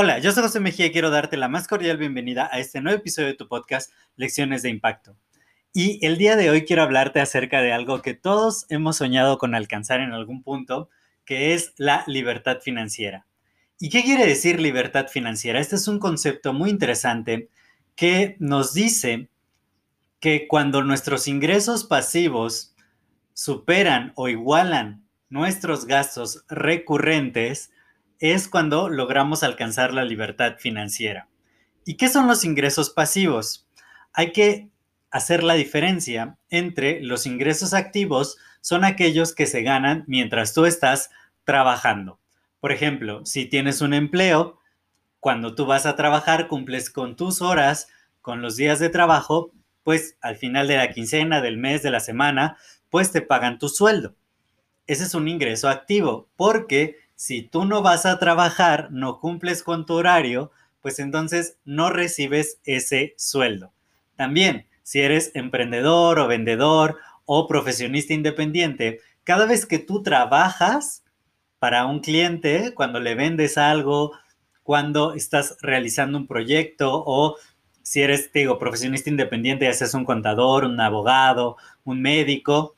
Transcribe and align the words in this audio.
Hola, 0.00 0.20
yo 0.20 0.30
soy 0.30 0.44
José 0.44 0.60
Mejía 0.60 0.86
y 0.86 0.92
quiero 0.92 1.10
darte 1.10 1.36
la 1.36 1.48
más 1.48 1.66
cordial 1.66 1.96
bienvenida 1.96 2.48
a 2.52 2.60
este 2.60 2.80
nuevo 2.80 3.00
episodio 3.00 3.26
de 3.26 3.34
tu 3.34 3.48
podcast 3.48 3.92
Lecciones 4.14 4.62
de 4.62 4.68
Impacto. 4.68 5.16
Y 5.74 5.98
el 6.06 6.18
día 6.18 6.36
de 6.36 6.50
hoy 6.50 6.64
quiero 6.64 6.84
hablarte 6.84 7.20
acerca 7.20 7.62
de 7.62 7.72
algo 7.72 8.00
que 8.00 8.14
todos 8.14 8.64
hemos 8.68 8.98
soñado 8.98 9.38
con 9.38 9.56
alcanzar 9.56 9.98
en 9.98 10.12
algún 10.12 10.44
punto, 10.44 10.88
que 11.24 11.52
es 11.52 11.72
la 11.78 12.04
libertad 12.06 12.58
financiera. 12.60 13.26
¿Y 13.80 13.90
qué 13.90 14.04
quiere 14.04 14.24
decir 14.24 14.60
libertad 14.60 15.08
financiera? 15.08 15.58
Este 15.58 15.74
es 15.74 15.88
un 15.88 15.98
concepto 15.98 16.52
muy 16.52 16.70
interesante 16.70 17.48
que 17.96 18.36
nos 18.38 18.74
dice 18.74 19.28
que 20.20 20.46
cuando 20.46 20.84
nuestros 20.84 21.26
ingresos 21.26 21.82
pasivos 21.82 22.72
superan 23.34 24.12
o 24.14 24.28
igualan 24.28 25.02
nuestros 25.28 25.86
gastos 25.86 26.44
recurrentes, 26.48 27.72
es 28.20 28.48
cuando 28.48 28.88
logramos 28.88 29.42
alcanzar 29.42 29.94
la 29.94 30.04
libertad 30.04 30.56
financiera. 30.58 31.28
¿Y 31.84 31.94
qué 31.94 32.08
son 32.08 32.26
los 32.26 32.44
ingresos 32.44 32.90
pasivos? 32.90 33.66
Hay 34.12 34.32
que 34.32 34.70
hacer 35.10 35.42
la 35.42 35.54
diferencia 35.54 36.36
entre 36.50 37.00
los 37.00 37.26
ingresos 37.26 37.72
activos, 37.74 38.36
son 38.60 38.84
aquellos 38.84 39.34
que 39.34 39.46
se 39.46 39.62
ganan 39.62 40.04
mientras 40.06 40.52
tú 40.52 40.66
estás 40.66 41.10
trabajando. 41.44 42.18
Por 42.60 42.72
ejemplo, 42.72 43.24
si 43.24 43.46
tienes 43.46 43.80
un 43.80 43.94
empleo, 43.94 44.58
cuando 45.20 45.54
tú 45.54 45.66
vas 45.66 45.86
a 45.86 45.96
trabajar 45.96 46.48
cumples 46.48 46.90
con 46.90 47.16
tus 47.16 47.40
horas, 47.40 47.88
con 48.20 48.42
los 48.42 48.56
días 48.56 48.78
de 48.78 48.90
trabajo, 48.90 49.52
pues 49.82 50.16
al 50.20 50.36
final 50.36 50.68
de 50.68 50.76
la 50.76 50.90
quincena, 50.90 51.40
del 51.40 51.56
mes, 51.56 51.82
de 51.82 51.90
la 51.90 52.00
semana, 52.00 52.58
pues 52.90 53.10
te 53.10 53.22
pagan 53.22 53.58
tu 53.58 53.68
sueldo. 53.68 54.14
Ese 54.86 55.04
es 55.04 55.14
un 55.14 55.28
ingreso 55.28 55.68
activo, 55.68 56.28
porque 56.36 56.98
si 57.18 57.42
tú 57.42 57.64
no 57.64 57.82
vas 57.82 58.06
a 58.06 58.20
trabajar, 58.20 58.92
no 58.92 59.18
cumples 59.18 59.64
con 59.64 59.86
tu 59.86 59.94
horario, 59.94 60.52
pues 60.80 61.00
entonces 61.00 61.58
no 61.64 61.90
recibes 61.90 62.60
ese 62.62 63.14
sueldo. 63.18 63.72
También, 64.14 64.68
si 64.84 65.00
eres 65.00 65.32
emprendedor 65.34 66.20
o 66.20 66.28
vendedor 66.28 66.96
o 67.26 67.48
profesionista 67.48 68.14
independiente, 68.14 69.00
cada 69.24 69.46
vez 69.46 69.66
que 69.66 69.80
tú 69.80 70.00
trabajas 70.04 71.02
para 71.58 71.86
un 71.86 71.98
cliente, 71.98 72.72
cuando 72.72 73.00
le 73.00 73.16
vendes 73.16 73.58
algo, 73.58 74.12
cuando 74.62 75.14
estás 75.14 75.56
realizando 75.60 76.18
un 76.18 76.28
proyecto 76.28 77.02
o 77.04 77.34
si 77.82 78.00
eres, 78.00 78.32
digo, 78.32 78.60
profesionista 78.60 79.10
independiente, 79.10 79.64
ya 79.64 79.72
seas 79.72 79.94
un 79.94 80.04
contador, 80.04 80.64
un 80.64 80.80
abogado, 80.80 81.56
un 81.82 82.00
médico, 82.00 82.76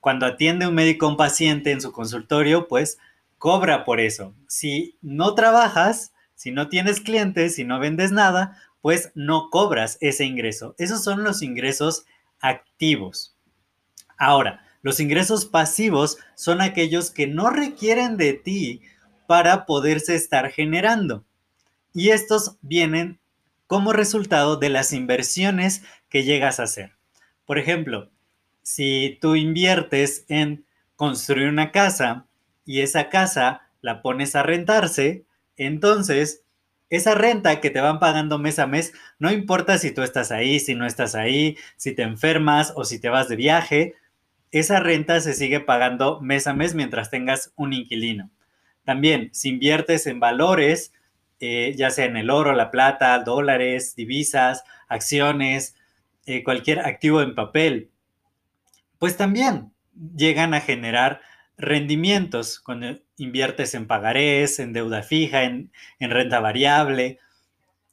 cuando 0.00 0.26
atiende 0.26 0.66
un 0.66 0.74
médico 0.74 1.06
a 1.06 1.10
un 1.10 1.16
paciente 1.16 1.70
en 1.70 1.80
su 1.80 1.92
consultorio, 1.92 2.66
pues 2.66 2.98
cobra 3.38 3.84
por 3.84 4.00
eso. 4.00 4.34
Si 4.48 4.98
no 5.02 5.34
trabajas, 5.34 6.12
si 6.34 6.50
no 6.50 6.68
tienes 6.68 7.00
clientes, 7.00 7.54
si 7.54 7.64
no 7.64 7.78
vendes 7.78 8.12
nada, 8.12 8.60
pues 8.80 9.10
no 9.14 9.50
cobras 9.50 9.98
ese 10.00 10.24
ingreso. 10.24 10.74
Esos 10.78 11.02
son 11.02 11.24
los 11.24 11.42
ingresos 11.42 12.04
activos. 12.40 13.36
Ahora, 14.18 14.64
los 14.82 15.00
ingresos 15.00 15.46
pasivos 15.46 16.18
son 16.36 16.60
aquellos 16.60 17.10
que 17.10 17.26
no 17.26 17.50
requieren 17.50 18.16
de 18.16 18.34
ti 18.34 18.82
para 19.26 19.66
poderse 19.66 20.14
estar 20.14 20.50
generando. 20.50 21.24
Y 21.92 22.10
estos 22.10 22.56
vienen 22.62 23.18
como 23.66 23.92
resultado 23.92 24.56
de 24.56 24.68
las 24.68 24.92
inversiones 24.92 25.82
que 26.08 26.22
llegas 26.22 26.60
a 26.60 26.64
hacer. 26.64 26.92
Por 27.46 27.58
ejemplo, 27.58 28.10
si 28.62 29.18
tú 29.20 29.34
inviertes 29.34 30.24
en 30.28 30.64
construir 30.94 31.48
una 31.48 31.72
casa, 31.72 32.26
y 32.66 32.80
esa 32.80 33.08
casa 33.08 33.62
la 33.80 34.02
pones 34.02 34.36
a 34.36 34.42
rentarse, 34.42 35.24
entonces 35.56 36.42
esa 36.90 37.14
renta 37.14 37.60
que 37.60 37.70
te 37.70 37.80
van 37.80 37.98
pagando 37.98 38.38
mes 38.38 38.58
a 38.58 38.66
mes, 38.66 38.92
no 39.18 39.32
importa 39.32 39.78
si 39.78 39.92
tú 39.92 40.02
estás 40.02 40.30
ahí, 40.30 40.60
si 40.60 40.74
no 40.74 40.86
estás 40.86 41.14
ahí, 41.14 41.56
si 41.76 41.94
te 41.94 42.02
enfermas 42.02 42.72
o 42.76 42.84
si 42.84 43.00
te 43.00 43.08
vas 43.08 43.28
de 43.28 43.36
viaje, 43.36 43.94
esa 44.52 44.80
renta 44.80 45.20
se 45.20 45.34
sigue 45.34 45.60
pagando 45.60 46.20
mes 46.20 46.46
a 46.46 46.54
mes 46.54 46.74
mientras 46.74 47.10
tengas 47.10 47.52
un 47.56 47.72
inquilino. 47.72 48.30
También, 48.84 49.30
si 49.32 49.48
inviertes 49.48 50.06
en 50.06 50.20
valores, 50.20 50.92
eh, 51.40 51.74
ya 51.76 51.90
sea 51.90 52.04
en 52.04 52.16
el 52.16 52.30
oro, 52.30 52.52
la 52.52 52.70
plata, 52.70 53.18
dólares, 53.18 53.96
divisas, 53.96 54.62
acciones, 54.88 55.74
eh, 56.24 56.44
cualquier 56.44 56.80
activo 56.80 57.20
en 57.20 57.34
papel, 57.34 57.90
pues 58.98 59.16
también 59.16 59.72
llegan 60.16 60.54
a 60.54 60.60
generar 60.60 61.20
rendimientos 61.58 62.60
cuando 62.60 62.98
inviertes 63.16 63.74
en 63.74 63.86
pagarés, 63.86 64.58
en 64.58 64.72
deuda 64.72 65.02
fija, 65.02 65.44
en, 65.44 65.70
renta 66.00 66.40
variable. 66.40 67.18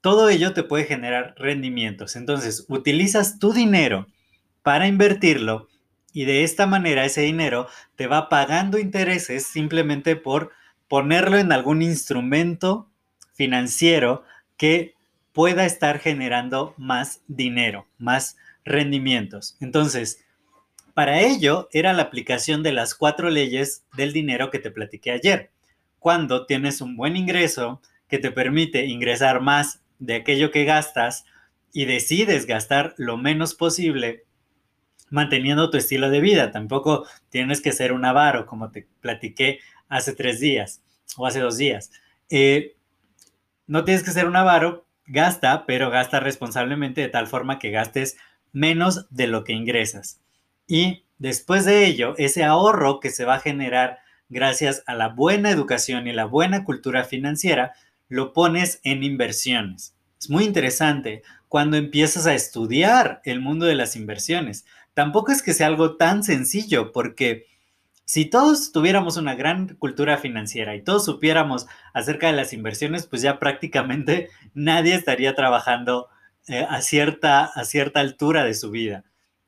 Todo 0.02 0.30
ello 0.30 0.54
te 0.54 0.64
puede 0.64 0.86
generar 0.86 1.34
rendimientos. 1.38 2.16
Entonces, 2.16 2.66
utilizas 2.68 3.40
tu 3.40 3.54
dinero 3.54 4.08
para 4.62 4.88
invertirlo 4.88 5.70
y 6.12 6.26
de 6.26 6.44
esta 6.44 6.68
manera 6.68 7.06
ese 7.06 7.22
dinero 7.22 7.68
te 7.96 8.08
va 8.08 8.30
pagando 8.30 8.78
intereses 8.78 9.46
simplemente 9.46 10.16
por 10.16 10.52
ponerlo 10.88 11.38
en 11.38 11.52
algún 11.52 11.82
instrumento 11.82 12.90
financiero 13.34 14.24
que 14.58 14.94
pueda 15.32 15.66
estar 15.66 16.00
generando 16.00 16.76
más 16.78 17.22
dinero, 17.28 17.88
más 17.98 18.38
rendimientos. 18.64 19.58
Entonces, 19.60 20.23
para 20.94 21.22
ello 21.22 21.70
era 21.72 21.94
la 21.94 22.04
aplicación 22.04 22.64
de 22.64 22.72
las 22.72 22.96
cuatro 22.96 23.30
leyes 23.30 23.84
del 23.96 24.14
dinero 24.14 24.52
que 24.52 24.60
te 24.60 24.72
platiqué 24.72 25.12
ayer. 25.12 25.52
Cuando 26.00 26.46
tienes 26.46 26.82
un 26.82 26.96
buen 26.96 27.16
ingreso 27.16 27.82
que 28.08 28.20
te 28.20 28.32
permite 28.32 28.86
ingresar 28.86 29.42
más 29.42 29.82
de 30.00 30.16
aquello 30.16 30.52
que 30.52 30.66
gastas 30.66 31.26
y 31.72 31.86
decides 31.86 32.46
gastar 32.46 32.94
lo 32.98 33.18
menos 33.18 33.56
posible 33.56 34.26
manteniendo 35.10 35.70
tu 35.70 35.78
estilo 35.78 36.10
de 36.10 36.22
vida. 36.22 36.52
Tampoco 36.52 37.06
tienes 37.30 37.62
que 37.62 37.72
ser 37.72 37.94
un 37.94 38.06
avaro, 38.06 38.46
como 38.46 38.72
te 38.72 38.88
platiqué 39.00 39.60
hace 39.88 40.14
tres 40.14 40.40
días 40.40 40.82
o 41.18 41.28
hace 41.28 41.40
dos 41.40 41.58
días. 41.58 41.92
Eh, 42.30 42.76
no 43.68 43.84
tienes 43.84 44.04
que 44.04 44.12
ser 44.12 44.28
un 44.28 44.36
avaro, 44.36 44.86
gasta, 45.06 45.66
pero 45.66 45.90
gasta 45.90 46.20
responsablemente 46.20 47.02
de 47.02 47.10
tal 47.10 47.28
forma 47.28 47.60
que 47.60 47.72
gastes 47.72 48.18
menos 48.52 49.08
de 49.10 49.28
lo 49.28 49.44
que 49.44 49.54
ingresas. 49.54 50.23
Y 50.68 51.06
después 51.18 51.66
de 51.66 51.86
ello, 51.86 52.16
ese 52.18 52.44
ahorro 52.44 53.00
que 53.00 53.10
se 53.10 53.26
va 53.26 53.36
a 53.36 53.40
generar 53.40 54.00
gracias 54.30 54.84
a 54.88 54.96
la 54.96 55.10
buena 55.10 55.52
educación 55.52 56.08
y 56.08 56.14
la 56.14 56.26
buena 56.26 56.64
cultura 56.64 57.04
financiera, 57.04 57.74
lo 58.10 58.34
pones 58.34 58.80
en 58.84 59.04
inversiones. 59.04 59.96
Es 60.20 60.30
muy 60.30 60.44
interesante 60.44 61.24
cuando 61.48 61.78
empiezas 61.78 62.26
a 62.26 62.34
estudiar 62.34 63.22
el 63.26 63.40
mundo 63.40 63.66
de 63.66 63.76
las 63.76 63.96
inversiones. 63.96 64.66
Tampoco 64.94 65.32
es 65.32 65.42
que 65.42 65.54
sea 65.54 65.68
algo 65.68 65.98
tan 65.98 66.24
sencillo, 66.24 66.92
porque 66.92 67.46
si 68.06 68.26
todos 68.26 68.72
tuviéramos 68.72 69.18
una 69.18 69.36
gran 69.36 69.76
cultura 69.76 70.18
financiera 70.18 70.76
y 70.76 70.84
todos 70.84 71.06
supiéramos 71.06 71.68
acerca 71.94 72.28
de 72.28 72.34
las 72.34 72.54
inversiones, 72.54 73.08
pues 73.08 73.22
ya 73.22 73.40
prácticamente 73.40 74.30
nadie 74.54 74.96
estaría 74.96 75.36
trabajando 75.36 76.10
eh, 76.48 76.66
a, 76.70 76.82
cierta, 76.82 77.46
a 77.46 77.66
cierta 77.66 78.00
altura 78.00 78.44
de 78.44 78.54
su 78.54 78.72
vida. 78.72 79.04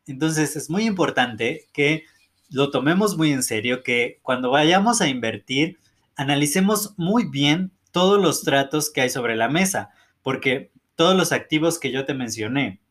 Entonces 0.07 0.56
es 0.56 0.69
muy 0.69 0.86
importante 0.86 1.68
que 1.74 2.04
lo 2.50 2.69
tomemos 2.72 3.18
muy 3.18 3.31
en 3.31 3.44
serio, 3.44 3.84
que 3.84 4.19
cuando 4.22 4.52
vayamos 4.52 5.02
a 5.02 5.07
invertir, 5.07 5.80
analicemos 6.16 6.94
muy 6.98 7.25
bien 7.25 7.72
todos 7.92 8.22
los 8.22 8.44
tratos 8.44 8.90
que 8.90 9.02
hay 9.02 9.10
sobre 9.10 9.36
la 9.36 9.50
mesa, 9.50 9.90
porque 10.22 10.72
todos 10.96 11.16
los 11.16 11.31
activos 11.31 11.80
que 11.80 11.92
yo 11.92 12.06
te 12.06 12.13
mencioné, 12.13 12.81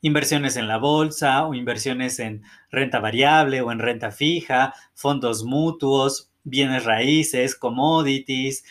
inversiones 0.00 0.56
en 0.56 0.68
la 0.68 0.78
bolsa 0.78 1.46
o 1.46 1.54
inversiones 1.54 2.18
en 2.18 2.42
renta 2.70 3.00
variable 3.00 3.60
o 3.60 3.72
en 3.72 3.78
renta 3.78 4.10
fija, 4.10 4.74
fondos 4.94 5.44
mutuos, 5.44 6.30
bienes 6.44 6.84
raíces, 6.84 7.54
commodities, 7.54 8.64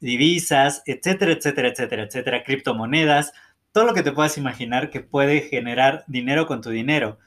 divisas, 0.00 0.82
etcétera, 0.86 1.32
etcétera, 1.32 1.68
etcétera, 1.68 2.02
etcétera, 2.04 2.44
criptomonedas, 2.44 3.32
todo 3.72 3.84
lo 3.84 3.94
que 3.94 4.02
te 4.02 4.12
puedas 4.12 4.38
imaginar 4.38 4.90
que 4.90 5.00
puede 5.00 5.40
generar 5.40 6.04
dinero 6.06 6.46
con 6.46 6.60
tu 6.60 6.70
dinero. 6.70 7.18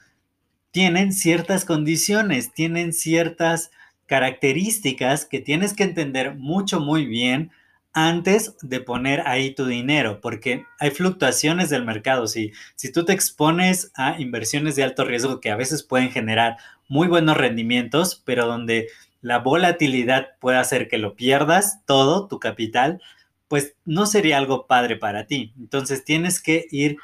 Tienen 0.70 1.12
ciertas 1.12 1.64
condiciones, 1.64 2.52
tienen 2.52 2.92
ciertas 2.92 3.70
características 4.06 5.24
que 5.24 5.40
tienes 5.40 5.74
que 5.74 5.82
entender 5.82 6.36
mucho, 6.36 6.80
muy 6.80 7.06
bien 7.06 7.50
antes 7.92 8.54
de 8.60 8.80
poner 8.80 9.22
ahí 9.26 9.54
tu 9.54 9.64
dinero, 9.64 10.20
porque 10.20 10.66
hay 10.78 10.90
fluctuaciones 10.90 11.70
del 11.70 11.84
mercado. 11.84 12.26
Si, 12.26 12.52
si 12.74 12.92
tú 12.92 13.04
te 13.04 13.14
expones 13.14 13.90
a 13.94 14.20
inversiones 14.20 14.76
de 14.76 14.84
alto 14.84 15.04
riesgo 15.04 15.40
que 15.40 15.50
a 15.50 15.56
veces 15.56 15.82
pueden 15.82 16.10
generar 16.10 16.58
muy 16.88 17.08
buenos 17.08 17.36
rendimientos, 17.38 18.22
pero 18.24 18.46
donde 18.46 18.88
la 19.22 19.38
volatilidad 19.38 20.36
puede 20.40 20.58
hacer 20.58 20.88
que 20.88 20.98
lo 20.98 21.16
pierdas 21.16 21.84
todo, 21.86 22.28
tu 22.28 22.38
capital, 22.38 23.00
pues 23.48 23.74
no 23.84 24.06
sería 24.06 24.38
algo 24.38 24.66
padre 24.66 24.96
para 24.96 25.26
ti. 25.26 25.52
Entonces 25.58 26.04
tienes 26.04 26.40
que 26.40 26.66
ir 26.70 26.98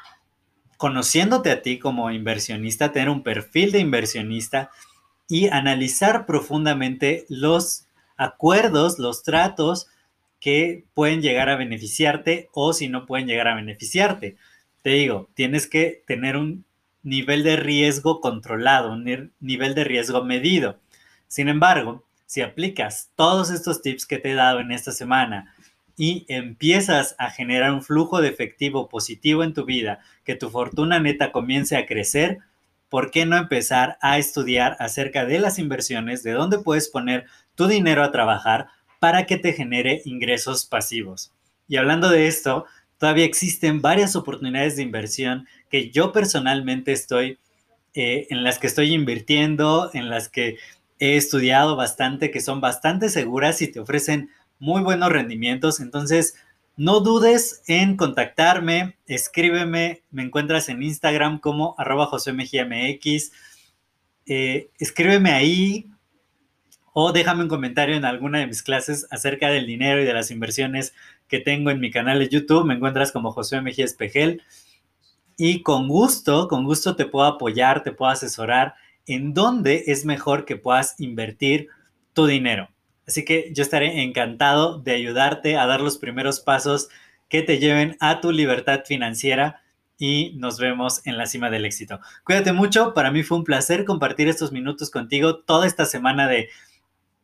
conociéndote 0.77 1.51
a 1.51 1.61
ti 1.61 1.79
como 1.79 2.11
inversionista, 2.11 2.91
tener 2.91 3.09
un 3.09 3.23
perfil 3.23 3.71
de 3.71 3.79
inversionista 3.79 4.69
y 5.29 5.47
analizar 5.47 6.25
profundamente 6.25 7.25
los 7.29 7.87
acuerdos, 8.17 8.99
los 8.99 9.23
tratos 9.23 9.87
que 10.39 10.83
pueden 10.93 11.21
llegar 11.21 11.47
a 11.49 11.55
beneficiarte 11.55 12.49
o 12.53 12.73
si 12.73 12.89
no 12.89 13.05
pueden 13.05 13.27
llegar 13.27 13.47
a 13.47 13.55
beneficiarte. 13.55 14.35
Te 14.81 14.89
digo, 14.89 15.29
tienes 15.35 15.67
que 15.67 16.03
tener 16.05 16.35
un 16.35 16.65
nivel 17.01 17.43
de 17.43 17.55
riesgo 17.55 18.19
controlado, 18.19 18.91
un 18.91 19.31
nivel 19.39 19.75
de 19.75 19.83
riesgo 19.85 20.23
medido. 20.23 20.79
Sin 21.27 21.47
embargo, 21.47 22.03
si 22.25 22.41
aplicas 22.41 23.11
todos 23.15 23.51
estos 23.51 23.81
tips 23.81 24.05
que 24.05 24.17
te 24.17 24.31
he 24.31 24.35
dado 24.35 24.59
en 24.59 24.71
esta 24.71 24.91
semana 24.91 25.52
y 25.97 26.25
empiezas 26.27 27.15
a 27.19 27.29
generar 27.29 27.71
un 27.71 27.83
flujo 27.83 28.21
de 28.21 28.29
efectivo 28.29 28.89
positivo 28.89 29.43
en 29.43 29.53
tu 29.53 29.65
vida, 29.65 29.99
que 30.23 30.35
tu 30.35 30.49
fortuna 30.49 30.99
neta 30.99 31.31
comience 31.31 31.77
a 31.77 31.85
crecer, 31.85 32.39
¿por 32.89 33.11
qué 33.11 33.25
no 33.25 33.37
empezar 33.37 33.97
a 34.01 34.17
estudiar 34.17 34.75
acerca 34.79 35.25
de 35.25 35.39
las 35.39 35.59
inversiones, 35.59 36.23
de 36.23 36.31
dónde 36.31 36.59
puedes 36.59 36.89
poner 36.89 37.25
tu 37.55 37.67
dinero 37.67 38.03
a 38.03 38.11
trabajar 38.11 38.67
para 38.99 39.25
que 39.25 39.37
te 39.37 39.53
genere 39.53 40.01
ingresos 40.05 40.65
pasivos? 40.65 41.31
Y 41.67 41.77
hablando 41.77 42.09
de 42.09 42.27
esto, 42.27 42.65
todavía 42.97 43.25
existen 43.25 43.81
varias 43.81 44.15
oportunidades 44.15 44.75
de 44.75 44.83
inversión 44.83 45.47
que 45.69 45.91
yo 45.91 46.11
personalmente 46.11 46.91
estoy, 46.91 47.39
eh, 47.93 48.27
en 48.29 48.43
las 48.43 48.59
que 48.59 48.67
estoy 48.67 48.93
invirtiendo, 48.93 49.89
en 49.93 50.09
las 50.09 50.29
que 50.29 50.57
he 50.99 51.17
estudiado 51.17 51.75
bastante, 51.75 52.31
que 52.31 52.41
son 52.41 52.61
bastante 52.61 53.09
seguras 53.09 53.61
y 53.61 53.67
te 53.67 53.79
ofrecen 53.79 54.29
muy 54.63 54.81
buenos 54.81 55.11
rendimientos. 55.11 55.81
Entonces, 55.81 56.35
no 56.77 57.01
dudes 57.01 57.63
en 57.67 57.97
contactarme, 57.97 58.95
escríbeme, 59.05 60.03
me 60.09 60.23
encuentras 60.23 60.69
en 60.69 60.81
Instagram 60.81 61.39
como 61.39 61.75
arroba 61.77 62.09
eh, 64.25 64.69
escríbeme 64.79 65.31
ahí 65.31 65.89
o 66.93 67.11
déjame 67.11 67.43
un 67.43 67.49
comentario 67.49 67.97
en 67.97 68.05
alguna 68.05 68.39
de 68.39 68.47
mis 68.47 68.63
clases 68.63 69.05
acerca 69.11 69.49
del 69.49 69.67
dinero 69.67 70.01
y 70.01 70.05
de 70.05 70.13
las 70.13 70.31
inversiones 70.31 70.93
que 71.27 71.39
tengo 71.39 71.69
en 71.69 71.81
mi 71.81 71.91
canal 71.91 72.19
de 72.19 72.29
YouTube, 72.29 72.65
me 72.65 72.75
encuentras 72.75 73.11
como 73.11 73.33
José 73.33 73.59
Mejía 73.59 73.83
Espejel 73.83 74.43
y 75.35 75.61
con 75.61 75.89
gusto, 75.89 76.47
con 76.47 76.63
gusto 76.63 76.95
te 76.95 77.05
puedo 77.05 77.25
apoyar, 77.25 77.83
te 77.83 77.91
puedo 77.91 78.11
asesorar 78.11 78.75
en 79.07 79.33
dónde 79.33 79.83
es 79.87 80.05
mejor 80.05 80.45
que 80.45 80.55
puedas 80.55 80.95
invertir 80.99 81.67
tu 82.13 82.27
dinero. 82.27 82.72
Así 83.07 83.25
que 83.25 83.51
yo 83.53 83.63
estaré 83.63 84.03
encantado 84.03 84.79
de 84.79 84.93
ayudarte 84.93 85.57
a 85.57 85.65
dar 85.65 85.81
los 85.81 85.97
primeros 85.97 86.39
pasos 86.39 86.89
que 87.29 87.41
te 87.41 87.59
lleven 87.59 87.97
a 87.99 88.21
tu 88.21 88.31
libertad 88.31 88.81
financiera 88.85 89.61
y 89.97 90.33
nos 90.35 90.59
vemos 90.59 91.01
en 91.05 91.17
la 91.17 91.27
cima 91.27 91.49
del 91.49 91.65
éxito. 91.65 91.99
Cuídate 92.23 92.53
mucho, 92.53 92.93
para 92.93 93.11
mí 93.11 93.23
fue 93.23 93.37
un 93.37 93.43
placer 93.43 93.85
compartir 93.85 94.27
estos 94.27 94.51
minutos 94.51 94.89
contigo 94.89 95.37
toda 95.37 95.67
esta 95.67 95.85
semana 95.85 96.27
de 96.27 96.49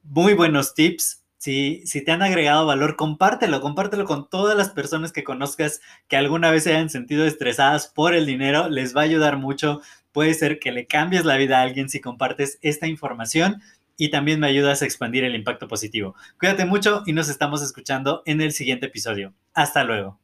muy 0.03 0.33
buenos 0.33 0.73
tips. 0.73 1.23
Si, 1.37 1.83
si 1.85 2.03
te 2.03 2.11
han 2.11 2.21
agregado 2.21 2.65
valor, 2.65 2.95
compártelo, 2.97 3.61
compártelo 3.61 4.05
con 4.05 4.29
todas 4.29 4.57
las 4.57 4.69
personas 4.69 5.13
que 5.13 5.23
conozcas 5.23 5.79
que 6.07 6.17
alguna 6.17 6.51
vez 6.51 6.63
se 6.63 6.71
hayan 6.71 6.89
sentido 6.89 7.25
estresadas 7.25 7.87
por 7.87 8.13
el 8.13 8.25
dinero, 8.25 8.67
les 8.67 8.95
va 8.95 9.01
a 9.01 9.05
ayudar 9.05 9.37
mucho. 9.37 9.81
Puede 10.11 10.33
ser 10.33 10.59
que 10.59 10.71
le 10.71 10.85
cambies 10.85 11.23
la 11.23 11.37
vida 11.37 11.59
a 11.59 11.61
alguien 11.61 11.87
si 11.87 12.01
compartes 12.01 12.59
esta 12.61 12.87
información 12.87 13.61
y 13.99 14.09
también 14.09 14.39
me 14.39 14.47
ayudas 14.47 14.81
a 14.81 14.85
expandir 14.85 15.25
el 15.25 15.35
impacto 15.35 15.67
positivo. 15.67 16.15
Cuídate 16.39 16.65
mucho 16.65 17.03
y 17.05 17.13
nos 17.13 17.29
estamos 17.29 17.61
escuchando 17.61 18.23
en 18.25 18.41
el 18.41 18.53
siguiente 18.53 18.87
episodio. 18.87 19.33
Hasta 19.53 19.83
luego. 19.83 20.19